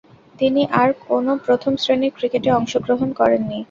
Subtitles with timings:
[0.39, 3.57] তিনি আর কোন প্রথম-শ্রেণীর ক্রিকেটে অংশগ্রহণ করেননি।